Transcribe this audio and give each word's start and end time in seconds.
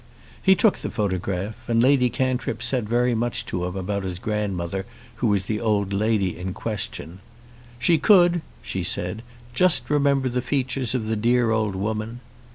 He 0.41 0.55
took 0.55 0.79
the 0.79 0.89
photograph, 0.89 1.69
and 1.69 1.79
Lady 1.79 2.09
Cantrip 2.09 2.63
said 2.63 2.89
very 2.89 3.13
much 3.13 3.45
to 3.45 3.65
him 3.65 3.75
about 3.75 4.01
his 4.03 4.17
grandmother, 4.17 4.83
who 5.17 5.27
was 5.27 5.43
the 5.43 5.61
old 5.61 5.93
lady 5.93 6.35
in 6.39 6.55
question. 6.55 7.19
"She 7.77 7.99
could," 7.99 8.41
she 8.63 8.83
said, 8.83 9.21
"just 9.53 9.91
remember 9.91 10.27
the 10.27 10.41
features 10.41 10.95
of 10.95 11.05
the 11.05 11.15
dear 11.15 11.51
old 11.51 11.75
woman." 11.75 12.19